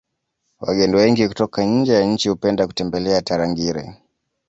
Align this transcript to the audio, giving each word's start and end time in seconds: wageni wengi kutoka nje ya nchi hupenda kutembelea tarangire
wageni 0.59 0.95
wengi 0.95 1.27
kutoka 1.27 1.63
nje 1.63 1.93
ya 1.93 2.03
nchi 2.05 2.29
hupenda 2.29 2.67
kutembelea 2.67 3.21
tarangire 3.21 3.97